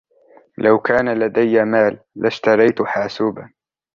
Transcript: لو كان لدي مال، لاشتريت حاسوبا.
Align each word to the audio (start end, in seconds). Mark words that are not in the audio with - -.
لو 0.57 0.79
كان 0.79 1.19
لدي 1.19 1.63
مال، 1.63 1.99
لاشتريت 2.23 2.81
حاسوبا. 2.81 3.53